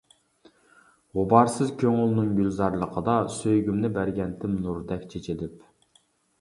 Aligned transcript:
غۇبارسىز 1.19 1.69
كۆڭۈلنىڭ 1.83 2.33
گۈلزارلىقىدا، 2.39 3.17
سۆيگۈمنى 3.37 3.95
بەرگەنتىم 4.01 4.59
نۇردەك 4.67 5.09
چېچىلىپ. 5.15 6.05